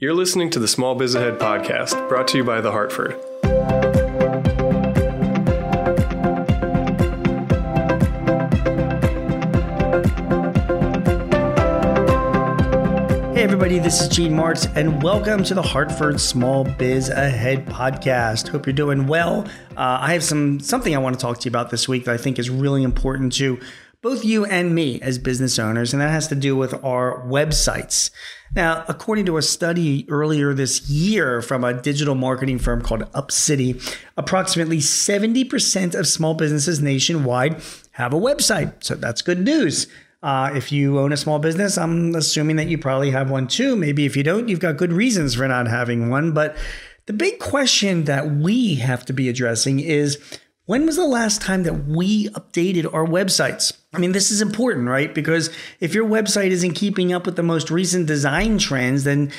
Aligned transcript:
You're 0.00 0.14
listening 0.14 0.48
to 0.50 0.60
the 0.60 0.68
Small 0.68 0.94
Biz 0.94 1.16
Ahead 1.16 1.40
podcast, 1.40 2.08
brought 2.08 2.28
to 2.28 2.36
you 2.36 2.44
by 2.44 2.60
The 2.60 2.70
Hartford. 2.70 3.14
Hey, 13.34 13.42
everybody, 13.42 13.80
this 13.80 14.00
is 14.00 14.06
Gene 14.06 14.32
Marks, 14.36 14.66
and 14.76 15.02
welcome 15.02 15.42
to 15.42 15.54
the 15.54 15.62
Hartford 15.62 16.20
Small 16.20 16.62
Biz 16.62 17.08
Ahead 17.08 17.66
podcast. 17.66 18.46
Hope 18.46 18.66
you're 18.66 18.72
doing 18.72 19.08
well. 19.08 19.48
Uh, 19.76 19.98
I 20.00 20.12
have 20.12 20.22
some 20.22 20.60
something 20.60 20.94
I 20.94 20.98
want 20.98 21.18
to 21.18 21.20
talk 21.20 21.40
to 21.40 21.46
you 21.46 21.50
about 21.50 21.70
this 21.70 21.88
week 21.88 22.04
that 22.04 22.14
I 22.14 22.18
think 22.18 22.38
is 22.38 22.50
really 22.50 22.84
important 22.84 23.32
to 23.34 23.58
both 24.00 24.24
you 24.24 24.44
and 24.44 24.74
me 24.74 25.00
as 25.00 25.18
business 25.18 25.58
owners, 25.58 25.92
and 25.92 26.00
that 26.00 26.10
has 26.10 26.28
to 26.28 26.34
do 26.34 26.56
with 26.56 26.72
our 26.84 27.20
websites. 27.26 28.10
Now, 28.54 28.84
according 28.88 29.26
to 29.26 29.36
a 29.36 29.42
study 29.42 30.06
earlier 30.08 30.54
this 30.54 30.88
year 30.88 31.42
from 31.42 31.64
a 31.64 31.74
digital 31.74 32.14
marketing 32.14 32.60
firm 32.60 32.80
called 32.80 33.10
UpCity, 33.12 33.98
approximately 34.16 34.78
70% 34.78 35.94
of 35.94 36.06
small 36.06 36.34
businesses 36.34 36.80
nationwide 36.80 37.60
have 37.92 38.12
a 38.14 38.20
website. 38.20 38.84
So 38.84 38.94
that's 38.94 39.20
good 39.20 39.40
news. 39.40 39.88
Uh, 40.22 40.50
if 40.54 40.72
you 40.72 40.98
own 40.98 41.12
a 41.12 41.16
small 41.16 41.38
business, 41.38 41.76
I'm 41.76 42.14
assuming 42.14 42.56
that 42.56 42.68
you 42.68 42.78
probably 42.78 43.10
have 43.10 43.30
one 43.30 43.46
too. 43.46 43.76
Maybe 43.76 44.06
if 44.06 44.16
you 44.16 44.22
don't, 44.22 44.48
you've 44.48 44.60
got 44.60 44.76
good 44.76 44.92
reasons 44.92 45.34
for 45.34 45.46
not 45.46 45.68
having 45.68 46.08
one. 46.08 46.32
But 46.32 46.56
the 47.06 47.12
big 47.12 47.38
question 47.38 48.04
that 48.04 48.30
we 48.30 48.76
have 48.76 49.04
to 49.06 49.12
be 49.12 49.28
addressing 49.28 49.80
is 49.80 50.18
when 50.68 50.84
was 50.84 50.96
the 50.96 51.06
last 51.06 51.40
time 51.40 51.62
that 51.62 51.86
we 51.86 52.28
updated 52.28 52.92
our 52.92 53.06
websites? 53.06 53.72
I 53.94 53.98
mean, 53.98 54.12
this 54.12 54.30
is 54.30 54.42
important, 54.42 54.86
right? 54.86 55.14
Because 55.14 55.48
if 55.80 55.94
your 55.94 56.06
website 56.06 56.50
isn't 56.50 56.74
keeping 56.74 57.10
up 57.10 57.24
with 57.24 57.36
the 57.36 57.42
most 57.42 57.70
recent 57.70 58.06
design 58.06 58.58
trends, 58.58 59.04
then 59.04 59.32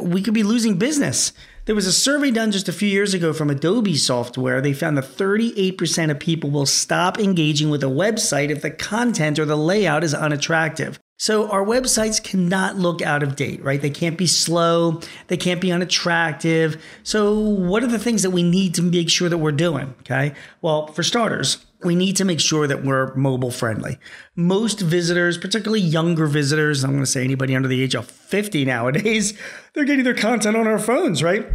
we 0.00 0.22
could 0.22 0.34
be 0.34 0.44
losing 0.44 0.78
business. 0.78 1.32
There 1.64 1.74
was 1.74 1.88
a 1.88 1.92
survey 1.92 2.30
done 2.30 2.52
just 2.52 2.68
a 2.68 2.72
few 2.72 2.88
years 2.88 3.12
ago 3.12 3.32
from 3.32 3.50
Adobe 3.50 3.96
Software. 3.96 4.60
They 4.60 4.72
found 4.72 4.96
that 4.98 5.06
38% 5.06 6.12
of 6.12 6.20
people 6.20 6.50
will 6.50 6.64
stop 6.64 7.18
engaging 7.18 7.70
with 7.70 7.82
a 7.82 7.86
website 7.86 8.50
if 8.50 8.62
the 8.62 8.70
content 8.70 9.40
or 9.40 9.44
the 9.46 9.56
layout 9.56 10.04
is 10.04 10.14
unattractive. 10.14 11.00
So 11.20 11.50
our 11.50 11.64
websites 11.64 12.22
cannot 12.22 12.76
look 12.76 13.02
out 13.02 13.24
of 13.24 13.34
date, 13.34 13.60
right? 13.64 13.82
They 13.82 13.90
can't 13.90 14.16
be 14.16 14.28
slow, 14.28 15.00
they 15.26 15.36
can't 15.36 15.60
be 15.60 15.72
unattractive. 15.72 16.80
So 17.02 17.36
what 17.36 17.82
are 17.82 17.88
the 17.88 17.98
things 17.98 18.22
that 18.22 18.30
we 18.30 18.44
need 18.44 18.72
to 18.76 18.82
make 18.82 19.10
sure 19.10 19.28
that 19.28 19.38
we're 19.38 19.50
doing? 19.50 19.96
Okay. 20.00 20.32
Well, 20.62 20.86
for 20.86 21.02
starters, 21.02 21.66
we 21.82 21.96
need 21.96 22.16
to 22.16 22.24
make 22.24 22.38
sure 22.38 22.68
that 22.68 22.84
we're 22.84 23.12
mobile 23.14 23.50
friendly. 23.50 23.98
Most 24.36 24.80
visitors, 24.80 25.38
particularly 25.38 25.80
younger 25.80 26.26
visitors, 26.26 26.84
I'm 26.84 26.92
going 26.92 27.02
to 27.02 27.06
say 27.06 27.24
anybody 27.24 27.56
under 27.56 27.68
the 27.68 27.82
age 27.82 27.96
of 27.96 28.06
50 28.06 28.64
nowadays, 28.64 29.36
they're 29.74 29.84
getting 29.84 30.04
their 30.04 30.14
content 30.14 30.56
on 30.56 30.68
our 30.68 30.78
phones, 30.78 31.20
right? 31.20 31.48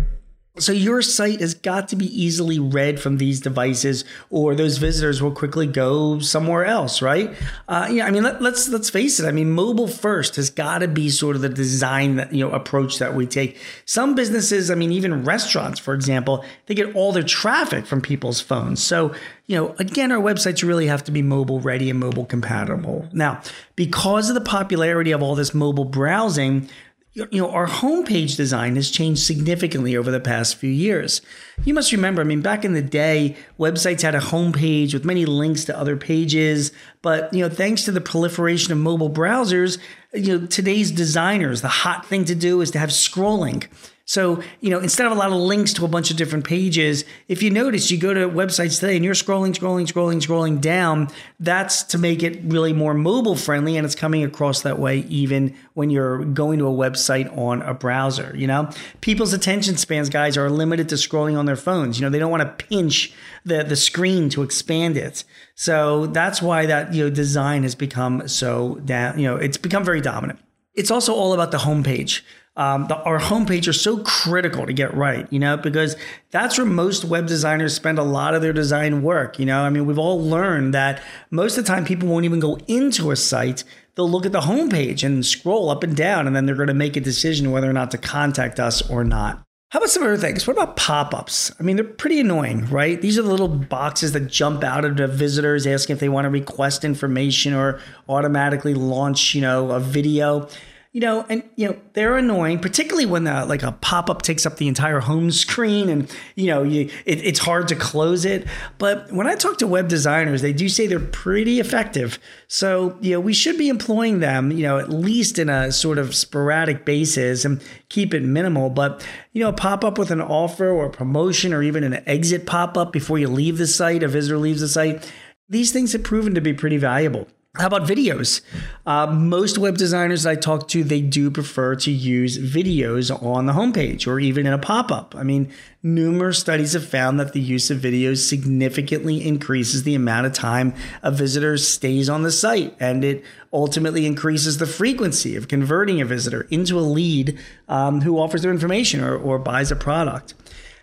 So 0.60 0.72
your 0.72 1.02
site 1.02 1.42
has 1.42 1.56
got 1.56 1.88
to 1.88 1.96
be 1.96 2.06
easily 2.06 2.60
read 2.60 3.00
from 3.00 3.18
these 3.18 3.40
devices, 3.40 4.06
or 4.30 4.54
those 4.54 4.78
visitors 4.78 5.20
will 5.20 5.32
quickly 5.32 5.66
go 5.66 6.20
somewhere 6.20 6.64
else, 6.64 7.02
right? 7.02 7.34
Uh, 7.68 7.88
yeah, 7.90 8.06
I 8.06 8.12
mean, 8.12 8.22
let, 8.22 8.36
us 8.36 8.42
let's, 8.42 8.70
let's 8.70 8.90
face 8.92 9.20
it. 9.20 9.26
I 9.26 9.32
mean, 9.32 9.50
mobile 9.50 9.88
first 9.88 10.36
has 10.36 10.52
got 10.52 10.80
to 10.80 10.88
be 10.88 11.10
sort 11.10 11.36
of 11.36 11.42
the 11.42 11.50
design 11.50 12.18
that 12.18 12.32
you 12.32 12.46
know 12.46 12.52
approach 12.54 13.00
that 13.00 13.16
we 13.16 13.26
take. 13.26 13.58
Some 13.86 14.14
businesses, 14.14 14.70
I 14.70 14.76
mean, 14.76 14.92
even 14.92 15.24
restaurants, 15.24 15.80
for 15.80 15.96
example, 15.96 16.46
they 16.68 16.76
get 16.76 16.96
all 16.96 17.12
their 17.12 17.24
traffic 17.24 17.88
from 17.88 18.02
people's 18.02 18.40
phones. 18.40 18.84
So 18.84 19.16
you 19.48 19.58
know, 19.58 19.76
again, 19.80 20.12
our 20.12 20.22
websites 20.22 20.66
really 20.66 20.86
have 20.86 21.04
to 21.06 21.12
be 21.12 21.24
mobile 21.24 21.62
ready 21.62 21.90
and 21.90 22.00
mobile 22.00 22.26
compatible. 22.26 23.10
Now, 23.12 23.42
because 23.76 24.30
of 24.30 24.36
the 24.36 24.42
popularity 24.42 25.12
of 25.14 25.24
all 25.24 25.34
this 25.34 25.56
mobile 25.56 25.86
browsing, 25.86 26.70
you 27.14 27.28
know, 27.34 27.52
our 27.52 27.68
homepage 27.68 28.36
design 28.36 28.76
has 28.76 28.90
changed 28.90 29.22
significantly 29.22 29.96
over 29.96 30.10
the 30.10 30.20
past 30.20 30.56
few 30.56 30.70
years. 30.70 31.22
You 31.64 31.76
must 31.76 31.92
remember, 31.92 32.22
I 32.22 32.26
mean, 32.26 32.42
back 32.42 32.66
in 32.66 32.74
the 32.74 32.82
day, 32.82 33.38
websites 33.60 34.02
had 34.02 34.16
a 34.16 34.20
homepage 34.20 34.94
with 34.94 35.06
many 35.06 35.26
links 35.26 35.66
to 35.66 35.78
other 35.78 35.96
pages. 35.96 36.72
But, 37.04 37.32
you 37.32 37.42
know, 37.42 37.54
thanks 37.54 37.86
to 37.86 37.92
the 37.92 38.02
proliferation 38.02 38.72
of 38.72 38.80
mobile 38.80 39.12
browsers, 39.12 39.78
you 40.14 40.40
know, 40.40 40.48
today's 40.48 40.92
designers, 40.92 41.62
the 41.62 41.68
hot 41.68 42.06
thing 42.06 42.26
to 42.26 42.36
do 42.36 42.62
is 42.62 42.72
to 42.72 42.80
have 42.80 42.90
scrolling. 42.90 43.68
So, 44.06 44.44
you 44.60 44.70
know, 44.70 44.80
instead 44.80 45.06
of 45.06 45.14
a 45.14 45.16
lot 45.16 45.32
of 45.32 45.38
links 45.38 45.72
to 45.74 45.86
a 45.86 45.88
bunch 45.88 46.12
of 46.12 46.18
different 46.18 46.44
pages, 46.44 47.06
if 47.30 47.42
you 47.42 47.50
notice, 47.50 47.90
you 47.90 47.98
go 47.98 48.14
to 48.14 48.28
websites 48.28 48.78
today 48.80 48.98
and 48.98 49.06
you're 49.06 49.14
scrolling, 49.14 49.56
scrolling, 49.56 49.88
scrolling, 49.88 50.22
scrolling 50.22 50.60
down, 50.60 51.08
that's 51.40 51.84
to 51.84 51.98
make 51.98 52.22
it 52.22 52.42
really 52.44 52.74
more 52.74 52.94
mobile 52.94 53.38
friendly. 53.38 53.78
And 53.78 53.86
it's 53.86 53.96
coming 53.96 54.26
across 54.26 54.62
that 54.64 54.78
way 54.78 55.00
even 55.08 55.56
when 55.74 55.90
you're 55.90 56.26
going 56.26 56.60
to 56.60 56.68
a 56.68 56.72
website 56.72 57.36
on 57.38 57.62
a 57.62 57.74
browser. 57.74 58.34
You 58.36 58.48
know, 58.48 58.70
people's 59.00 59.32
attention 59.32 59.78
spans, 59.78 60.10
guys, 60.10 60.36
are 60.36 60.50
limited 60.50 60.90
to 60.90 60.96
scrolling 60.96 61.38
on 61.38 61.46
their 61.46 61.56
phones. 61.56 61.98
You 61.98 62.06
know, 62.06 62.10
they 62.10 62.20
don't 62.20 62.32
want 62.32 62.44
to 62.44 62.66
pinch 62.66 63.14
the, 63.46 63.64
the 63.64 63.78
screen 63.78 64.30
to 64.32 64.44
expand 64.44 64.98
it. 64.98 65.24
So 65.56 66.08
that's 66.08 66.42
why 66.42 66.66
that, 66.66 66.94
you 66.94 67.04
know, 67.04 67.10
design 67.10 67.64
has 67.64 67.76
become 67.76 68.28
so 68.28 68.76
down, 68.86 69.20
you 69.20 69.28
know, 69.28 69.36
it's 69.36 69.58
become 69.58 69.84
very 69.84 70.02
dominant. 70.02 70.40
It's 70.74 70.90
also 70.90 71.14
all 71.14 71.34
about 71.34 71.52
the 71.52 71.60
homepage 71.60 72.22
um, 72.56 72.86
the, 72.88 72.98
our 73.02 73.20
homepage 73.20 73.68
are 73.68 73.74
so 73.74 73.98
critical 74.04 74.68
to 74.68 74.74
get 74.74 74.94
right, 74.94 75.32
you 75.32 75.40
know, 75.40 75.58
because 75.58 75.96
that's 76.30 76.58
where 76.58 76.68
most 76.68 77.04
web 77.04 77.26
designers 77.26 77.74
spend 77.74 77.98
a 77.98 78.04
lot 78.04 78.36
of 78.36 78.44
their 78.44 78.54
design 78.54 79.02
work. 79.02 79.40
You 79.40 79.48
know, 79.48 79.64
I 79.64 79.70
mean, 79.70 79.88
we've 79.88 79.98
all 79.98 80.22
learned 80.22 80.74
that 80.74 81.02
most 81.32 81.58
of 81.58 81.66
the 81.66 81.68
time 81.72 81.84
people 81.84 82.08
won't 82.08 82.26
even 82.26 82.40
go 82.40 82.58
into 82.68 83.10
a 83.10 83.16
site. 83.16 83.64
They'll 83.96 84.10
look 84.10 84.26
at 84.26 84.32
the 84.32 84.42
homepage 84.42 85.04
and 85.04 85.26
scroll 85.26 85.70
up 85.70 85.84
and 85.84 85.98
down, 85.98 86.28
and 86.28 86.36
then 86.36 86.46
they're 86.46 86.56
going 86.56 86.68
to 86.68 86.76
make 86.76 86.96
a 86.96 87.02
decision 87.02 87.52
whether 87.52 87.70
or 87.70 87.74
not 87.74 87.90
to 87.92 87.98
contact 87.98 88.60
us 88.60 88.88
or 88.88 89.04
not. 89.04 89.44
How 89.74 89.80
about 89.80 89.90
some 89.90 90.04
other 90.04 90.18
things? 90.18 90.46
What 90.46 90.56
about 90.56 90.76
pop 90.76 91.16
ups? 91.16 91.52
I 91.60 91.64
mean, 91.64 91.78
they're 91.78 91.84
pretty 91.84 92.20
annoying, 92.20 92.68
right? 92.68 93.02
These 93.02 93.18
are 93.18 93.24
the 93.24 93.32
little 93.32 93.48
boxes 93.48 94.12
that 94.12 94.28
jump 94.28 94.64
out 94.64 94.86
at 94.86 94.98
the 94.98 95.08
visitors 95.08 95.66
asking 95.66 95.96
if 95.96 96.00
they 96.00 96.10
want 96.10 96.26
to 96.26 96.30
request 96.30 96.86
information 96.86 97.56
or 97.56 97.80
automatically 98.08 98.76
launch, 98.76 99.34
you 99.34 99.42
know, 99.42 99.72
a 99.72 99.80
video 99.80 100.48
you 100.94 101.02
know, 101.02 101.26
and 101.28 101.44
you 101.56 101.68
know 101.68 101.76
they're 101.94 102.18
annoying, 102.18 102.60
particularly 102.60 103.08
when 103.08 103.24
the, 103.24 103.46
like 103.46 103.64
a 103.64 103.72
pop 103.72 104.12
up 104.12 104.22
takes 104.22 104.46
up 104.46 104.58
the 104.58 104.68
entire 104.68 105.00
home 105.00 105.32
screen, 105.32 105.90
and 105.90 106.10
you 106.36 106.46
know 106.46 106.62
you 106.62 106.82
it, 107.06 107.26
it's 107.26 107.40
hard 107.40 107.68
to 107.70 107.76
close 107.76 108.26
it. 108.26 108.46
But 108.78 109.12
when 109.12 109.26
I 109.26 109.34
talk 109.34 109.58
to 109.58 109.68
web 109.68 109.88
designers, 109.88 110.44
they 110.44 110.54
do 110.54 110.70
say 110.70 110.86
they're 110.86 111.00
pretty 111.00 111.60
effective. 111.60 112.20
So 112.48 112.96
you 113.02 113.14
know 113.14 113.20
we 113.20 113.34
should 113.34 113.58
be 113.58 113.70
employing 113.70 114.20
them, 114.20 114.52
you 114.52 114.62
know, 114.62 114.78
at 114.78 114.92
least 114.92 115.40
in 115.40 115.50
a 115.50 115.72
sort 115.72 115.98
of 115.98 116.16
sporadic 116.16 116.86
basis 116.86 117.44
and 117.44 117.60
keep 117.90 118.14
it 118.14 118.22
minimal. 118.22 118.70
But 118.70 119.04
you 119.32 119.42
know, 119.42 119.50
a 119.50 119.54
pop 119.54 119.84
up 119.84 119.98
with 119.98 120.12
an 120.12 120.22
offer 120.22 120.70
or 120.70 120.90
promotion 120.90 121.54
or 121.54 121.64
even 121.64 121.84
an 121.84 122.04
exit 122.06 122.46
pop 122.46 122.78
up 122.78 122.94
before 122.94 123.18
you 123.18 123.30
leave 123.30 123.58
the 123.58 123.66
site, 123.66 124.04
a 124.04 124.08
visitor 124.08 124.38
leaves 124.38 124.62
the 124.62 124.68
site. 124.68 125.12
These 125.50 125.72
things 125.72 125.94
have 125.94 126.04
proven 126.04 126.36
to 126.36 126.42
be 126.42 126.54
pretty 126.54 126.78
valuable. 126.78 127.28
How 127.56 127.68
about 127.68 127.84
videos? 127.84 128.42
Uh, 128.84 129.06
most 129.06 129.60
web 129.60 129.78
designers 129.78 130.26
I 130.26 130.34
talk 130.34 130.68
to, 130.70 130.84
they 130.84 131.02
do 131.02 131.30
prefer 131.30 131.76
to 131.76 131.92
use 131.92 132.40
videos 132.40 133.12
on 133.24 133.46
the 133.46 133.54
homepage 133.54 134.08
or 134.08 134.20
even 134.20 134.48
in 134.48 134.54
a 134.54 134.58
pop 134.58 134.92
up. 134.92 135.14
I 135.16 135.22
mean, 135.22 135.54
numerous 135.84 136.40
studies 136.40 136.74
have 136.74 136.84
found 136.84 137.20
that 137.20 137.34
the 137.34 137.40
use 137.40 137.70
of 137.70 137.78
videos 137.78 138.28
significantly 138.28 139.24
increases 139.24 139.84
the 139.84 139.94
amount 139.94 140.26
of 140.26 140.34
time 140.34 140.74
a 141.04 141.12
visitor 141.12 141.56
stays 141.58 142.10
on 142.10 142.24
the 142.24 142.32
site, 142.32 142.76
and 142.80 143.04
it 143.04 143.24
ultimately 143.54 144.08
increases 144.08 144.58
the 144.58 144.66
frequency 144.66 145.36
of 145.36 145.48
converting 145.48 146.02
a 146.02 146.06
visitor 146.06 146.48
into 146.50 146.80
a 146.80 146.82
lead 146.82 147.38
um, 147.68 148.02
who 148.02 148.18
offers 148.18 148.42
their 148.42 148.52
information 148.52 149.00
or, 149.00 149.16
or 149.16 149.38
buys 149.38 149.70
a 149.70 149.76
product. 149.76 150.34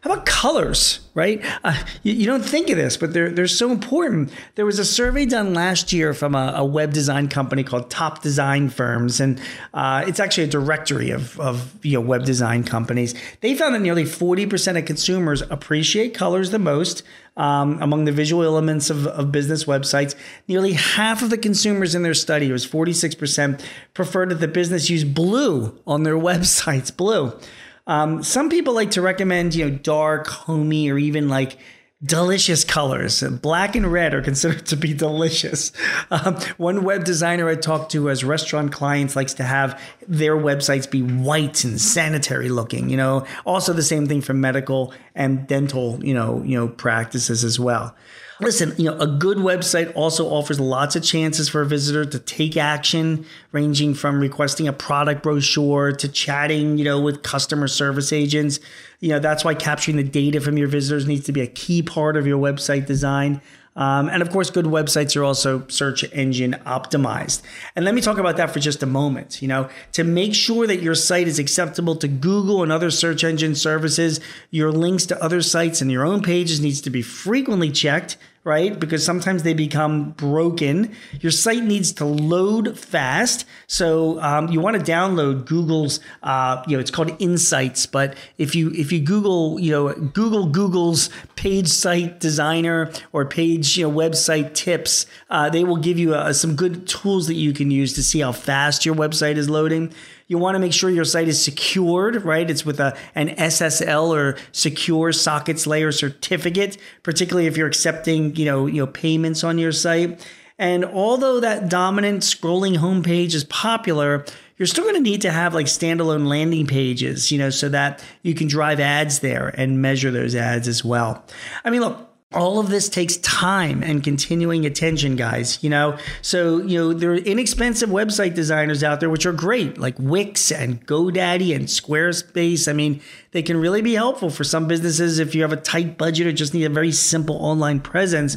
How 0.03 0.13
about 0.13 0.25
colors, 0.25 1.01
right? 1.15 1.45
Uh, 1.63 1.77
you, 2.03 2.15
you, 2.15 2.27
don't 2.27 2.43
think 2.43 2.71
of 2.71 2.79
this, 2.79 2.97
but 2.97 3.13
they're, 3.13 3.29
they're 3.29 3.47
so 3.47 3.71
important. 3.71 4.33
There 4.55 4.65
was 4.65 4.79
a 4.79 4.85
survey 4.85 5.27
done 5.27 5.53
last 5.53 5.93
year 5.93 6.15
from 6.15 6.35
a, 6.35 6.55
a 6.57 6.65
web 6.65 6.95
design 6.95 7.29
company 7.29 7.63
called 7.63 7.91
Top 7.91 8.23
Design 8.23 8.71
Firms, 8.71 9.21
and 9.21 9.39
uh, 9.75 10.03
it's 10.07 10.19
actually 10.19 10.45
a 10.45 10.51
directory 10.51 11.11
of, 11.11 11.39
of 11.39 11.79
you 11.85 11.99
know, 11.99 12.01
web 12.01 12.25
design 12.25 12.65
companies. 12.65 13.15
They 13.43 13.55
found 13.55 13.75
that 13.75 13.81
nearly 13.81 14.05
40% 14.05 14.79
of 14.79 14.87
consumers 14.87 15.43
appreciate 15.43 16.15
colors 16.15 16.51
the 16.51 16.59
most 16.59 17.03
um, 17.37 17.81
among 17.83 18.07
the 18.07 18.13
visual 18.13 18.43
elements 18.43 18.89
of, 18.89 19.07
of 19.07 19.31
business 19.31 19.65
websites. 19.65 20.15
Nearly 20.49 20.73
half 20.73 21.21
of 21.21 21.29
the 21.29 21.39
consumers 21.39 21.95
in 21.95 22.05
their 22.05 22.15
study, 22.15 22.49
it 22.49 22.53
was 22.53 22.67
46%, 22.67 23.63
preferred 23.93 24.31
that 24.31 24.41
the 24.41 24.49
business 24.49 24.89
use 24.89 25.05
blue 25.05 25.79
on 25.87 26.05
their 26.05 26.17
websites, 26.17 26.95
blue. 26.95 27.39
Um, 27.87 28.23
some 28.23 28.51
people 28.51 28.75
like 28.75 28.93
to 28.93 29.03
recommend, 29.03 29.55
you 29.55 29.69
know, 29.69 29.77
dark, 29.77 30.27
homey, 30.29 30.91
or 30.91 30.99
even 30.99 31.29
like 31.29 31.59
delicious 32.03 32.65
colors. 32.65 33.23
Black 33.23 33.77
and 33.77 33.91
red 33.91 34.15
are 34.15 34.23
considered 34.23 34.67
to 34.67 34.77
be 34.77 34.95
delicious. 34.95 35.73
Um, 36.11 36.37
one 36.57 36.85
web 36.85 37.05
designer 37.05 37.49
I 37.49 37.57
talked 37.57 37.93
to 37.93 38.09
as 38.11 38.25
restaurant 38.25 38.73
clients 38.73 39.17
likes 39.17 39.35
to 39.35 39.45
have 39.45 39.81
their 40.09 40.37
websites 40.37 40.91
be 40.91 41.03
white 41.03 41.65
and 41.65 41.81
sanitary 41.81 42.49
looking. 42.49 42.89
You 42.89 42.97
know, 42.97 43.27
also 43.45 43.73
the 43.73 43.83
same 43.83 44.07
thing 44.07 44.23
for 44.23 44.35
medical 44.35 44.95
and 45.21 45.47
dental, 45.47 46.03
you 46.03 46.15
know, 46.15 46.43
you 46.45 46.59
know, 46.59 46.67
practices 46.67 47.45
as 47.45 47.61
well. 47.61 47.95
Listen, 48.41 48.73
you 48.79 48.87
know, 48.87 48.99
a 48.99 49.07
good 49.07 49.37
website 49.37 49.93
also 49.95 50.27
offers 50.31 50.59
lots 50.59 50.97
of 50.97 51.05
chances 51.05 51.47
for 51.47 51.61
a 51.61 51.67
visitor 51.67 52.07
to 52.07 52.19
take 52.19 52.57
action, 52.57 53.27
ranging 53.53 53.93
from 53.93 54.19
requesting 54.19 54.67
a 54.67 54.73
product 54.73 55.23
brochure 55.23 55.93
to 55.93 56.09
chatting, 56.09 56.79
you 56.79 56.85
know, 56.85 56.99
with 56.99 57.23
customer 57.23 57.69
service 57.69 58.15
agents. 58.15 58.61
You 59.01 59.11
know, 59.11 59.19
that's 59.19 59.45
why 59.45 59.55
capturing 59.55 59.99
the 59.99 60.05
data 60.05 60.41
from 60.41 60.57
your 60.57 60.69
visitors 60.69 61.07
needs 61.07 61.27
to 61.27 61.33
be 61.33 61.43
a 61.43 61.47
key 61.47 61.83
part 61.83 62.17
of 62.17 62.27
your 62.27 62.39
website 62.39 62.87
design. 62.87 63.43
Um, 63.81 64.11
and 64.11 64.21
of 64.21 64.31
course, 64.31 64.51
good 64.51 64.67
websites 64.67 65.17
are 65.17 65.25
also 65.25 65.67
search 65.69 66.05
engine 66.13 66.53
optimized. 66.67 67.41
And 67.75 67.85
let 67.87 67.95
me 67.95 68.03
talk 68.03 68.19
about 68.19 68.37
that 68.37 68.51
for 68.51 68.61
just 68.61 68.83
a 68.83 68.87
moment. 68.87 69.41
You 69.41 69.49
know, 69.49 69.71
to 69.93 70.05
make 70.05 70.35
sure 70.35 70.67
that 70.67 70.83
your 70.83 70.95
site 70.95 71.27
is 71.27 71.39
acceptable 71.39 71.97
to 71.97 72.07
Google 72.07 72.63
and 72.63 72.71
other 72.71 72.91
search 72.91 73.25
engine 73.25 73.55
services, 73.55 74.21
your 74.51 74.71
links 74.71 75.07
to 75.07 75.25
other 75.25 75.41
sites 75.41 75.81
and 75.81 75.91
your 75.91 76.05
own 76.05 76.23
pages 76.23 76.61
needs 76.61 76.83
to 76.83 76.91
be 76.91 77.01
frequently 77.01 77.71
checked 77.71 78.19
right? 78.43 78.81
Because 78.81 79.05
sometimes 79.05 79.43
they 79.43 79.53
become 79.53 80.13
broken. 80.13 80.95
Your 81.21 81.31
site 81.31 81.63
needs 81.63 81.93
to 81.95 82.05
load 82.07 82.79
fast. 82.79 83.45
So 83.67 84.21
um, 84.21 84.49
you 84.49 84.61
want 84.61 84.77
to 84.79 84.93
download 84.93 85.45
Google's, 85.45 86.01
uh, 86.23 86.63
you 86.67 86.77
know, 86.77 86.81
it's 86.81 86.91
called 86.91 87.15
Insights. 87.19 87.85
But 87.87 88.17
if 88.39 88.55
you 88.55 88.71
if 88.71 88.93
you 88.93 89.01
Google, 89.01 89.61
you 89.61 89.73
know, 89.73 89.93
Google 89.93 90.47
Google's 90.47 91.11
page 91.41 91.69
site 91.69 92.21
designer 92.21 92.93
or 93.15 93.25
page 93.25 93.79
you 93.79 93.89
know 93.89 93.91
website 93.91 94.53
tips, 94.53 95.07
uh, 95.31 95.49
they 95.49 95.65
will 95.65 95.79
give 95.79 95.99
you 95.99 96.15
uh, 96.15 96.35
some 96.35 96.55
good 96.55 96.87
tools 96.87 97.29
that 97.29 97.35
you 97.35 97.55
can 97.55 97.71
use 97.71 97.95
to 97.95 98.03
see 98.03 98.21
how 98.21 98.31
fast 98.31 98.85
your 98.85 98.95
website 98.95 99.37
is 99.37 99.49
loading. 99.49 99.91
You 100.27 100.37
want 100.37 100.57
to 100.57 100.59
make 100.59 100.75
sure 100.75 100.91
your 100.91 101.07
site 101.07 101.29
is 101.29 101.43
secured, 101.43 102.27
right? 102.27 102.49
It's 102.51 102.67
with 102.67 102.79
a, 102.79 102.95
an 103.15 103.31
SSL 103.31 104.15
or 104.15 104.37
secure 104.53 105.13
sockets 105.13 105.67
layer 105.67 105.93
certificate, 105.93 106.77
particularly 107.03 107.47
if 107.47 107.57
you're 107.57 107.67
accepting, 107.67 108.37
you 108.37 108.45
know, 108.45 108.67
you 108.67 108.83
know, 108.83 108.87
payments 108.87 109.43
on 109.43 109.57
your 109.57 109.73
site. 109.73 110.21
And 110.59 110.85
although 110.85 111.41
that 111.41 111.71
dominant 111.71 112.21
scrolling 112.21 112.77
homepage 112.77 113.33
is 113.33 113.45
popular, 113.45 114.27
you're 114.61 114.67
still 114.67 114.85
going 114.85 114.95
to 114.95 115.01
need 115.01 115.23
to 115.23 115.31
have 115.33 115.55
like 115.55 115.65
standalone 115.65 116.27
landing 116.27 116.67
pages, 116.67 117.33
you 117.33 117.39
know, 117.39 117.49
so 117.49 117.71
that 117.71 118.05
you 118.23 118.35
can 118.35 118.47
drive 118.47 118.79
ads 118.79 119.21
there 119.21 119.49
and 119.49 119.81
measure 119.81 120.11
those 120.11 120.35
ads 120.35 120.69
as 120.69 120.85
well. 120.85 121.25
I 121.65 121.71
mean, 121.71 121.81
look, 121.81 122.11
all 122.35 122.61
of 122.61 122.69
this 122.69 122.91
takes 122.91 123.17
time 123.17 123.83
and 123.83 124.05
continuing 124.05 124.65
attention 124.65 125.17
guys 125.17 125.61
you 125.65 125.71
know? 125.71 125.99
So 126.23 126.59
you 126.59 126.79
know 126.79 126.93
there 126.93 127.11
are 127.11 127.17
inexpensive 127.17 127.89
website 127.89 128.35
designers 128.35 128.85
out 128.85 129.01
there 129.01 129.11
which 129.11 129.27
are 129.27 129.33
great 129.33 129.79
like 129.79 129.97
wix 129.99 130.53
and 130.53 130.87
godaddy 130.87 131.57
and 131.57 131.67
squarespace. 131.67 132.69
I 132.69 132.73
mean 132.73 133.01
they 133.33 133.43
can 133.43 133.57
really 133.57 133.83
be 133.83 133.95
helpful 133.95 134.31
for 134.31 134.45
some 134.45 134.69
businesses 134.69 135.19
if 135.19 135.35
you 135.35 135.43
have 135.43 135.53
a 135.53 135.57
tight 135.57 135.99
budget 135.99 136.29
or 136.29 136.33
just 136.33 136.55
need 136.55 136.65
a 136.65 136.69
very 136.69 136.93
simple 136.93 137.35
online 137.35 137.81
presence 137.81 138.37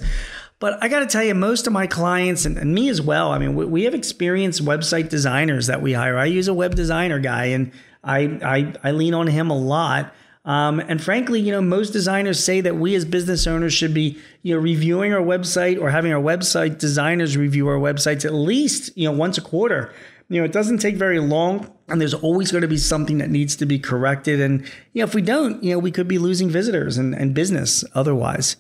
but 0.59 0.81
I 0.81 0.87
got 0.87 0.99
to 0.99 1.05
tell 1.05 1.23
you, 1.23 1.35
most 1.35 1.67
of 1.67 1.73
my 1.73 1.87
clients 1.87 2.45
and, 2.45 2.57
and, 2.57 2.73
me 2.73 2.89
as 2.89 3.01
well, 3.01 3.31
I 3.31 3.37
mean, 3.37 3.55
we, 3.55 3.65
we 3.65 3.83
have 3.83 3.93
experienced 3.93 4.63
website 4.63 5.09
designers 5.09 5.67
that 5.67 5.81
we 5.81 5.93
hire. 5.93 6.17
I 6.17 6.25
use 6.25 6.47
a 6.47 6.53
web 6.53 6.75
designer 6.75 7.19
guy 7.19 7.45
and 7.45 7.71
I, 8.03 8.19
I, 8.43 8.73
I 8.83 8.91
lean 8.91 9.13
on 9.13 9.27
him 9.27 9.49
a 9.49 9.57
lot. 9.57 10.13
Um, 10.45 10.81
and 10.81 11.01
frankly, 11.01 11.39
you 11.39 11.51
know, 11.51 11.61
most 11.61 11.91
designers 11.91 12.43
say 12.43 12.59
that 12.61 12.75
we 12.75 12.95
as 12.95 13.05
business 13.05 13.47
owners 13.47 13.73
should 13.73 13.93
be, 13.93 14.17
you 14.41 14.53
know, 14.53 14.61
reviewing 14.61 15.13
our 15.13 15.21
website 15.21 15.81
or 15.81 15.89
having 15.89 16.11
our 16.11 16.21
website 16.21 16.79
designers 16.79 17.37
review 17.37 17.67
our 17.69 17.77
websites 17.77 18.25
at 18.25 18.33
least, 18.33 18.95
you 18.97 19.09
know, 19.09 19.17
once 19.17 19.37
a 19.37 19.41
quarter. 19.41 19.93
You 20.29 20.39
know, 20.39 20.45
it 20.45 20.51
doesn't 20.51 20.79
take 20.79 20.95
very 20.95 21.19
long, 21.19 21.71
and 21.87 22.01
there's 22.01 22.13
always 22.13 22.51
going 22.51 22.63
to 22.63 22.67
be 22.67 22.77
something 22.77 23.19
that 23.19 23.29
needs 23.29 23.55
to 23.57 23.65
be 23.65 23.77
corrected. 23.77 24.41
And 24.41 24.61
you 24.93 25.01
know, 25.01 25.03
if 25.03 25.13
we 25.13 25.21
don't, 25.21 25.63
you 25.63 25.73
know, 25.73 25.79
we 25.79 25.91
could 25.91 26.07
be 26.07 26.17
losing 26.17 26.49
visitors 26.49 26.97
and, 26.97 27.13
and 27.13 27.33
business 27.33 27.85
otherwise. 27.93 28.55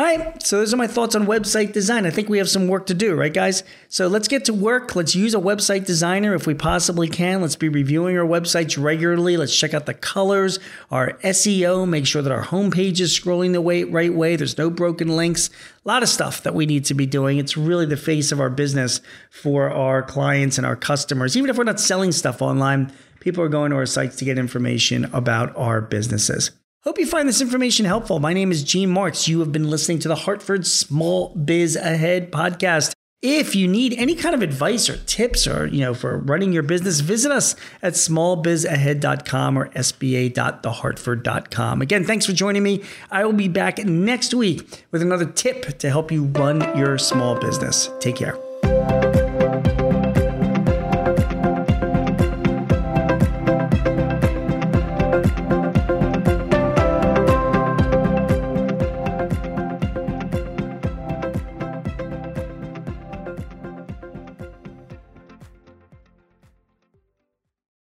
All 0.00 0.06
right, 0.06 0.42
so 0.42 0.56
those 0.56 0.72
are 0.72 0.78
my 0.78 0.86
thoughts 0.86 1.14
on 1.14 1.26
website 1.26 1.74
design. 1.74 2.06
I 2.06 2.10
think 2.10 2.30
we 2.30 2.38
have 2.38 2.48
some 2.48 2.68
work 2.68 2.86
to 2.86 2.94
do, 2.94 3.14
right, 3.14 3.34
guys? 3.34 3.64
So 3.90 4.08
let's 4.08 4.28
get 4.28 4.46
to 4.46 4.54
work. 4.54 4.96
Let's 4.96 5.14
use 5.14 5.34
a 5.34 5.38
website 5.38 5.84
designer 5.84 6.34
if 6.34 6.46
we 6.46 6.54
possibly 6.54 7.06
can. 7.06 7.42
Let's 7.42 7.54
be 7.54 7.68
reviewing 7.68 8.16
our 8.16 8.24
websites 8.24 8.82
regularly. 8.82 9.36
Let's 9.36 9.54
check 9.54 9.74
out 9.74 9.84
the 9.84 9.92
colors, 9.92 10.58
our 10.90 11.18
SEO, 11.22 11.86
make 11.86 12.06
sure 12.06 12.22
that 12.22 12.32
our 12.32 12.44
homepage 12.44 12.98
is 12.98 13.12
scrolling 13.12 13.52
the 13.52 13.60
way, 13.60 13.84
right 13.84 14.14
way. 14.14 14.36
There's 14.36 14.56
no 14.56 14.70
broken 14.70 15.16
links. 15.16 15.50
A 15.84 15.88
lot 15.88 16.02
of 16.02 16.08
stuff 16.08 16.44
that 16.44 16.54
we 16.54 16.64
need 16.64 16.86
to 16.86 16.94
be 16.94 17.04
doing. 17.04 17.36
It's 17.36 17.58
really 17.58 17.84
the 17.84 17.98
face 17.98 18.32
of 18.32 18.40
our 18.40 18.48
business 18.48 19.02
for 19.28 19.70
our 19.70 20.02
clients 20.02 20.56
and 20.56 20.66
our 20.66 20.76
customers. 20.76 21.36
Even 21.36 21.50
if 21.50 21.58
we're 21.58 21.64
not 21.64 21.78
selling 21.78 22.12
stuff 22.12 22.40
online, 22.40 22.90
people 23.20 23.44
are 23.44 23.50
going 23.50 23.70
to 23.72 23.76
our 23.76 23.84
sites 23.84 24.16
to 24.16 24.24
get 24.24 24.38
information 24.38 25.04
about 25.12 25.54
our 25.58 25.82
businesses. 25.82 26.52
Hope 26.82 26.98
you 26.98 27.04
find 27.04 27.28
this 27.28 27.42
information 27.42 27.84
helpful. 27.84 28.20
My 28.20 28.32
name 28.32 28.50
is 28.50 28.64
Gene 28.64 28.88
Marks. 28.88 29.28
You 29.28 29.40
have 29.40 29.52
been 29.52 29.68
listening 29.68 29.98
to 29.98 30.08
the 30.08 30.14
Hartford 30.14 30.66
Small 30.66 31.34
Biz 31.34 31.76
Ahead 31.76 32.32
podcast. 32.32 32.94
If 33.20 33.54
you 33.54 33.68
need 33.68 33.92
any 33.98 34.14
kind 34.14 34.34
of 34.34 34.40
advice 34.40 34.88
or 34.88 34.96
tips 35.04 35.46
or, 35.46 35.66
you 35.66 35.80
know, 35.80 35.92
for 35.92 36.16
running 36.16 36.54
your 36.54 36.62
business, 36.62 37.00
visit 37.00 37.30
us 37.30 37.54
at 37.82 37.92
smallbizahead.com 37.92 39.58
or 39.58 39.68
sba.thehartford.com. 39.68 41.82
Again, 41.82 42.04
thanks 42.04 42.24
for 42.24 42.32
joining 42.32 42.62
me. 42.62 42.82
I 43.10 43.26
will 43.26 43.34
be 43.34 43.48
back 43.48 43.84
next 43.84 44.32
week 44.32 44.86
with 44.90 45.02
another 45.02 45.26
tip 45.26 45.78
to 45.80 45.90
help 45.90 46.10
you 46.10 46.24
run 46.24 46.60
your 46.78 46.96
small 46.96 47.38
business. 47.38 47.90
Take 48.00 48.16
care. 48.16 48.38